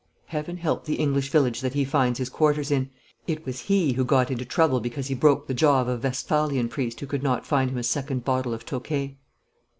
[0.25, 2.89] Heaven help the English village that he finds his quarters in!
[3.27, 6.69] It was he who got into trouble because he broke the jaw of a Westphalian
[6.69, 9.19] priest who could not find him a second bottle of Tokay.'